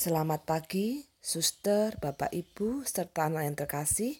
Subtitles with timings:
[0.00, 4.16] Selamat pagi, suster, bapak, ibu, serta anak yang terkasih.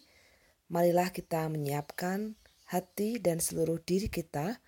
[0.69, 2.37] Marilah kita menyiapkan
[2.69, 4.61] hati dan seluruh diri kita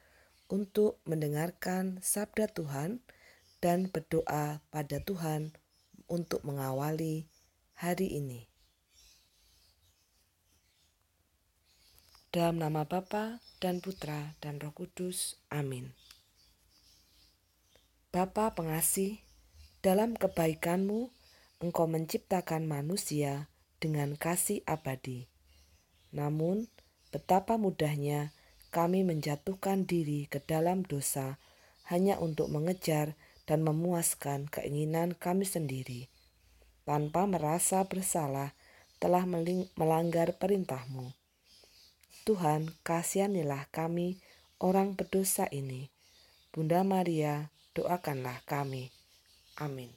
[0.50, 3.06] untuk mendengarkan sabda Tuhan
[3.62, 5.54] dan berdoa pada Tuhan
[6.10, 7.30] untuk mengawali
[7.78, 8.50] hari ini.
[12.34, 15.38] Dalam nama Bapa dan Putra dan Roh Kudus.
[15.54, 15.94] Amin.
[18.10, 19.22] Bapa pengasih,
[19.84, 21.12] dalam kebaikanmu
[21.60, 23.52] engkau menciptakan manusia
[23.84, 25.28] dengan kasih abadi.
[26.16, 26.72] Namun,
[27.12, 28.32] betapa mudahnya
[28.72, 31.36] kami menjatuhkan diri ke dalam dosa
[31.92, 36.08] hanya untuk mengejar dan memuaskan keinginan kami sendiri,
[36.88, 38.56] tanpa merasa bersalah
[39.04, 39.28] telah
[39.76, 41.12] melanggar perintahmu.
[42.24, 44.16] Tuhan, kasihanilah kami
[44.64, 45.92] orang berdosa ini.
[46.56, 49.03] Bunda Maria, doakanlah kami.
[49.62, 49.94] Amin.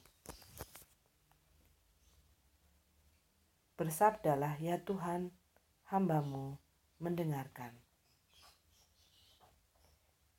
[3.77, 5.33] Bersabdalah ya Tuhan,
[5.89, 6.57] hambamu
[6.97, 7.77] mendengarkan.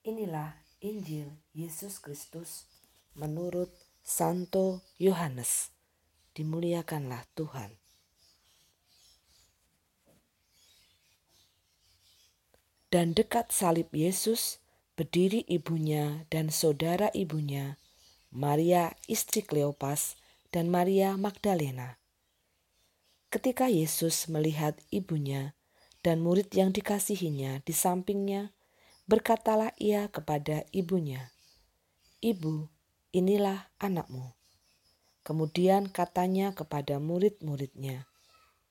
[0.03, 2.67] Inilah Injil Yesus Kristus
[3.15, 3.71] menurut
[4.03, 5.71] Santo Yohanes.
[6.35, 7.75] Dimuliakanlah Tuhan.
[12.89, 14.63] Dan dekat salib Yesus
[14.97, 17.77] berdiri ibunya dan saudara ibunya,
[18.29, 20.21] Maria istri Kleopas
[20.53, 21.97] dan Maria Magdalena.
[23.33, 25.57] Ketika Yesus melihat ibunya
[26.05, 28.53] dan murid yang dikasihinya di sampingnya,
[29.09, 31.33] berkatalah ia kepada ibunya,
[32.21, 32.69] "Ibu,
[33.17, 34.37] inilah anakmu."
[35.25, 38.05] Kemudian katanya kepada murid-muridnya,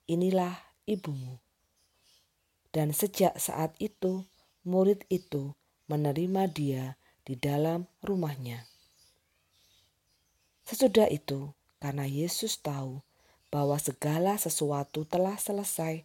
[0.06, 0.54] "Inilah
[0.86, 1.42] ibumu."
[2.70, 4.22] Dan sejak saat itu,
[4.62, 5.58] murid itu
[5.90, 8.77] menerima dia di dalam rumahnya.
[10.68, 13.00] Sesudah itu, karena Yesus tahu
[13.48, 16.04] bahwa segala sesuatu telah selesai,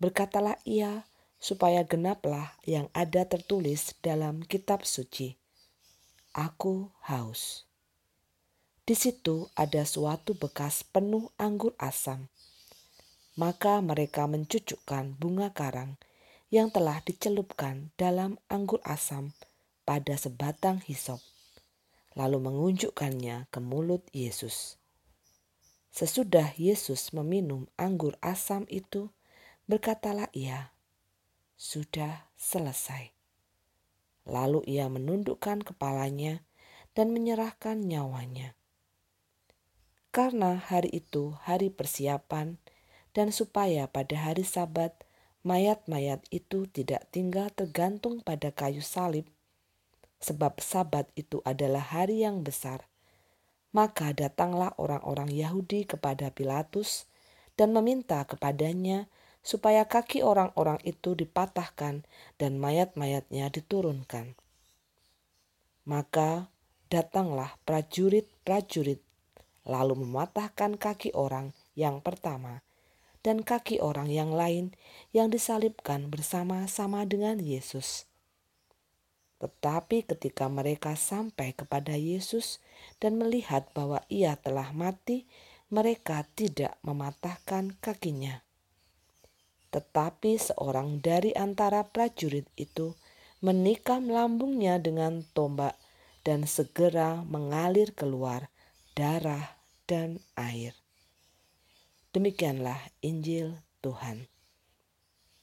[0.00, 1.04] berkatalah ia
[1.36, 5.36] supaya genaplah yang ada tertulis dalam kitab suci.
[6.32, 7.68] Aku haus.
[8.88, 12.32] Di situ ada suatu bekas penuh anggur asam.
[13.36, 16.00] Maka mereka mencucukkan bunga karang
[16.48, 19.36] yang telah dicelupkan dalam anggur asam
[19.86, 21.22] pada sebatang hisop,
[22.18, 24.80] lalu mengunjukkannya ke mulut Yesus.
[25.90, 29.10] Sesudah Yesus meminum anggur asam itu,
[29.66, 30.74] berkatalah ia,
[31.58, 33.10] "Sudah selesai."
[34.26, 36.46] Lalu ia menundukkan kepalanya
[36.94, 38.54] dan menyerahkan nyawanya.
[40.10, 42.58] Karena hari itu hari persiapan,
[43.14, 44.94] dan supaya pada hari Sabat
[45.42, 49.26] mayat-mayat itu tidak tinggal tergantung pada kayu salib,
[50.20, 52.86] sebab Sabat itu adalah hari yang besar.
[53.72, 57.08] Maka datanglah orang-orang Yahudi kepada Pilatus
[57.56, 59.08] dan meminta kepadanya
[59.40, 62.04] supaya kaki orang-orang itu dipatahkan
[62.36, 64.36] dan mayat-mayatnya diturunkan.
[65.88, 66.52] Maka
[66.92, 69.00] datanglah prajurit-prajurit
[69.64, 72.60] lalu mematahkan kaki orang yang pertama
[73.20, 74.72] dan kaki orang yang lain
[75.12, 78.09] yang disalibkan bersama-sama dengan Yesus.
[79.40, 82.60] Tetapi ketika mereka sampai kepada Yesus
[83.00, 85.24] dan melihat bahwa ia telah mati,
[85.72, 88.44] mereka tidak mematahkan kakinya.
[89.72, 92.92] Tetapi seorang dari antara prajurit itu
[93.40, 95.78] menikam lambungnya dengan tombak
[96.20, 98.52] dan segera mengalir keluar
[98.92, 99.56] darah
[99.88, 100.76] dan air.
[102.10, 104.26] Demikianlah Injil Tuhan.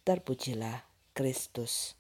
[0.04, 0.84] Terpujilah
[1.16, 1.98] Kristus.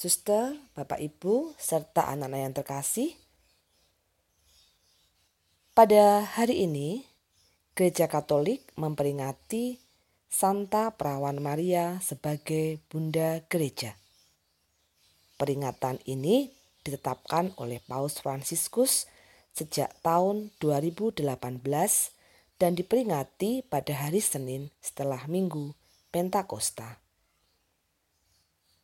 [0.00, 3.12] Suster, Bapak Ibu, serta anak-anak yang terkasih,
[5.76, 7.04] pada hari ini
[7.76, 9.76] Gereja Katolik memperingati
[10.24, 13.92] Santa Perawan Maria sebagai Bunda Gereja.
[15.36, 16.48] Peringatan ini
[16.80, 19.04] ditetapkan oleh Paus Fransiskus
[19.52, 21.28] sejak tahun 2018
[22.56, 25.76] dan diperingati pada hari Senin setelah Minggu
[26.08, 27.09] Pentakosta.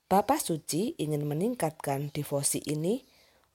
[0.07, 3.03] Bapak Suci ingin meningkatkan devosi ini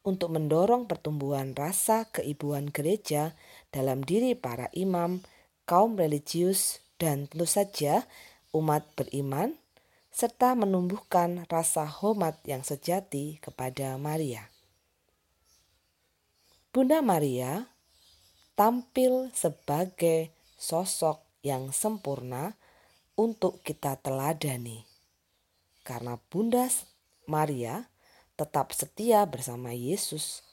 [0.04, 3.32] untuk mendorong pertumbuhan rasa keibuan gereja
[3.72, 5.24] dalam diri para imam,
[5.64, 8.04] kaum religius, dan tentu saja
[8.52, 9.56] umat beriman,
[10.12, 14.52] serta menumbuhkan rasa hormat yang sejati kepada Maria.
[16.76, 17.72] Bunda Maria
[18.60, 22.60] tampil sebagai sosok yang sempurna
[23.16, 24.91] untuk kita teladani.
[25.82, 26.70] Karena Bunda
[27.26, 27.90] Maria
[28.38, 30.46] tetap setia bersama Yesus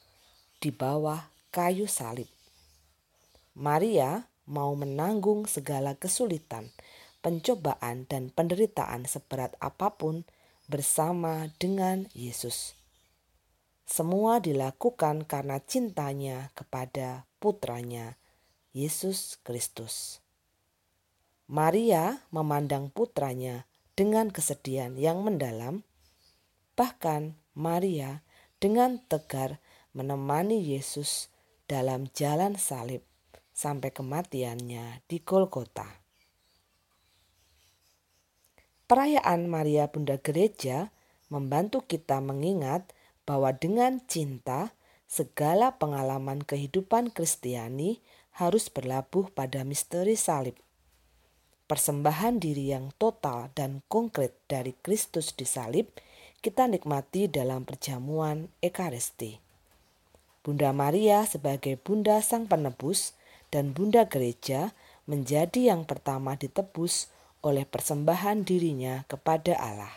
[0.61, 2.29] di bawah kayu salib.
[3.53, 6.73] Maria mau menanggung segala kesulitan,
[7.21, 10.25] pencobaan, dan penderitaan seberat apa pun
[10.69, 12.77] bersama dengan Yesus.
[13.89, 18.21] Semua dilakukan karena cintanya kepada putranya,
[18.69, 20.21] Yesus Kristus.
[21.49, 23.65] Maria memandang putranya
[23.99, 25.83] dengan kesedihan yang mendalam,
[26.79, 28.23] bahkan Maria
[28.63, 29.59] dengan tegar
[29.91, 31.27] menemani Yesus
[31.67, 33.03] dalam jalan salib
[33.51, 35.99] sampai kematiannya di Golgota.
[38.87, 40.95] Perayaan Maria Bunda Gereja
[41.27, 42.95] membantu kita mengingat
[43.27, 44.71] bahwa dengan cinta
[45.11, 47.99] segala pengalaman kehidupan Kristiani
[48.31, 50.55] harus berlabuh pada misteri salib.
[51.69, 55.85] Persembahan diri yang total dan konkret dari Kristus di salib
[56.41, 59.37] kita nikmati dalam perjamuan Ekaristi.
[60.41, 63.13] Bunda Maria sebagai Bunda Sang Penebus
[63.53, 64.73] dan Bunda Gereja
[65.05, 67.05] menjadi yang pertama ditebus
[67.45, 69.93] oleh persembahan dirinya kepada Allah.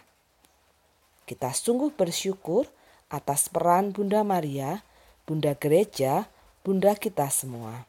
[1.25, 2.69] Kita sungguh bersyukur
[3.09, 4.85] atas peran Bunda Maria,
[5.25, 6.29] Bunda Gereja,
[6.61, 7.89] Bunda kita semua.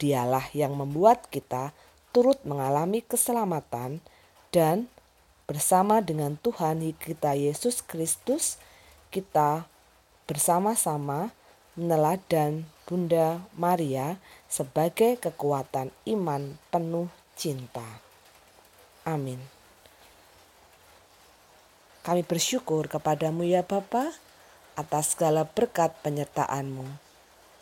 [0.00, 1.76] Dialah yang membuat kita
[2.12, 4.04] turut mengalami keselamatan
[4.52, 4.86] dan
[5.48, 8.60] bersama dengan Tuhan kita Yesus Kristus,
[9.10, 9.66] kita
[10.28, 11.32] bersama-sama
[11.74, 17.84] meneladan Bunda Maria sebagai kekuatan iman penuh cinta.
[19.08, 19.40] Amin.
[22.02, 24.12] Kami bersyukur kepadamu ya Bapa
[24.76, 27.01] atas segala berkat penyertaanmu.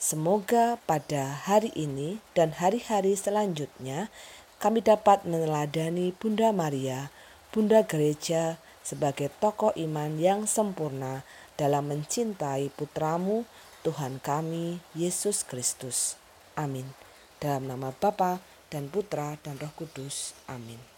[0.00, 4.08] Semoga pada hari ini dan hari-hari selanjutnya
[4.56, 7.12] kami dapat meneladani Bunda Maria
[7.52, 11.20] Bunda Gereja sebagai tokoh iman yang sempurna
[11.60, 13.44] dalam mencintai putramu
[13.84, 16.16] Tuhan kami Yesus Kristus.
[16.56, 16.96] Amin.
[17.36, 18.40] Dalam nama Bapa
[18.72, 20.32] dan Putra dan Roh Kudus.
[20.48, 20.89] Amin.